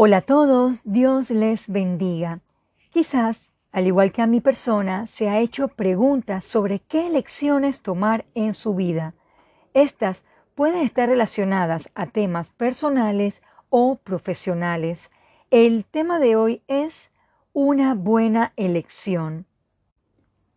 [0.00, 2.38] Hola a todos, Dios les bendiga.
[2.90, 3.36] Quizás,
[3.72, 8.54] al igual que a mi persona, se ha hecho preguntas sobre qué elecciones tomar en
[8.54, 9.14] su vida.
[9.74, 10.22] Estas
[10.54, 15.10] pueden estar relacionadas a temas personales o profesionales.
[15.50, 17.10] El tema de hoy es
[17.52, 19.46] una buena elección.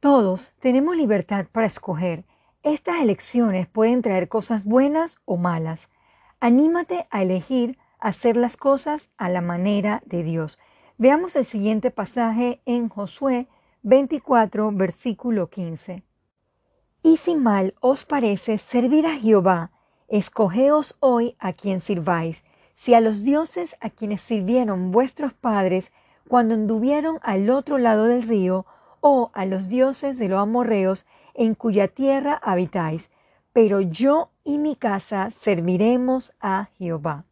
[0.00, 2.24] Todos tenemos libertad para escoger.
[2.62, 5.90] Estas elecciones pueden traer cosas buenas o malas.
[6.40, 10.58] Anímate a elegir hacer las cosas a la manera de Dios.
[10.98, 13.48] Veamos el siguiente pasaje en Josué
[13.82, 16.02] 24, versículo 15.
[17.02, 19.70] Y si mal os parece servir a Jehová,
[20.08, 22.42] escogeos hoy a quien sirváis,
[22.74, 25.92] si a los dioses a quienes sirvieron vuestros padres
[26.28, 28.66] cuando anduvieron al otro lado del río,
[29.00, 33.08] o a los dioses de los amorreos en cuya tierra habitáis,
[33.52, 37.24] pero yo y mi casa serviremos a Jehová.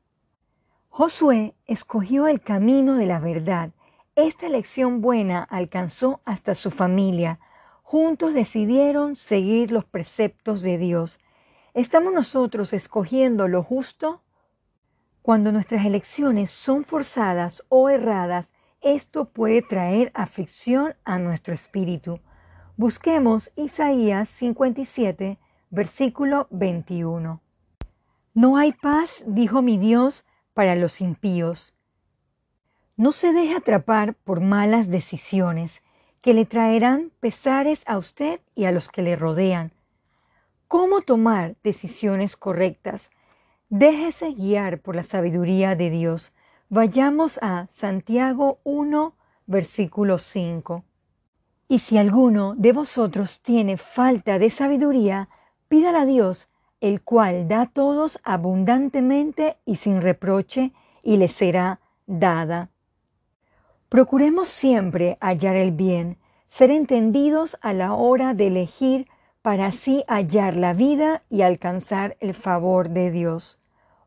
[0.96, 3.70] Josué escogió el camino de la verdad.
[4.14, 7.40] Esta elección buena alcanzó hasta su familia.
[7.82, 11.18] Juntos decidieron seguir los preceptos de Dios.
[11.74, 14.22] ¿Estamos nosotros escogiendo lo justo?
[15.20, 18.48] Cuando nuestras elecciones son forzadas o erradas,
[18.80, 22.20] esto puede traer aflicción a nuestro espíritu.
[22.76, 27.40] Busquemos Isaías 57, versículo 21.
[28.34, 31.74] No hay paz, dijo mi Dios, para los impíos.
[32.96, 35.82] No se deje atrapar por malas decisiones
[36.20, 39.72] que le traerán pesares a usted y a los que le rodean.
[40.68, 43.10] ¿Cómo tomar decisiones correctas?
[43.68, 46.32] Déjese guiar por la sabiduría de Dios.
[46.68, 49.14] Vayamos a Santiago 1,
[49.46, 50.84] versículo 5.
[51.68, 55.28] Y si alguno de vosotros tiene falta de sabiduría,
[55.68, 56.48] pídala a Dios
[56.84, 62.68] el cual da a todos abundantemente y sin reproche, y le será dada.
[63.88, 69.08] Procuremos siempre hallar el bien, ser entendidos a la hora de elegir
[69.40, 73.58] para así hallar la vida y alcanzar el favor de Dios.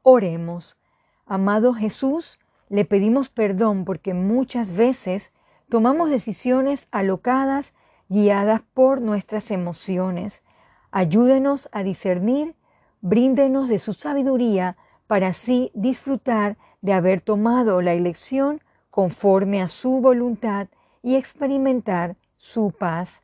[0.03, 0.77] Oremos.
[1.25, 2.37] Amado Jesús,
[2.69, 5.33] le pedimos perdón porque muchas veces
[5.67, 7.73] tomamos decisiones alocadas
[8.07, 10.43] guiadas por nuestras emociones.
[10.91, 12.55] Ayúdenos a discernir
[13.01, 14.77] bríndenos de su sabiduría
[15.07, 20.67] para así disfrutar de haber tomado la elección conforme a su voluntad
[21.03, 23.21] y experimentar su paz.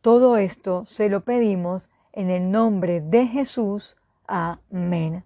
[0.00, 3.96] Todo esto se lo pedimos en el nombre de Jesús.
[4.26, 5.24] Amén.